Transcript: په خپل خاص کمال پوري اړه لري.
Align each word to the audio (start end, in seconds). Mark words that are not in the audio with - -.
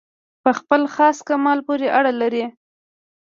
په 0.43 0.51
خپل 0.59 0.81
خاص 0.95 1.17
کمال 1.27 1.59
پوري 1.65 1.87
اړه 1.97 2.11
لري. 2.21 2.45